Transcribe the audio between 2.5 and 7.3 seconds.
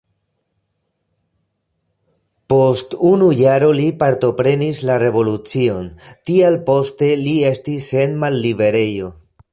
Post unu jaro li partoprenis la revolucion, tial poste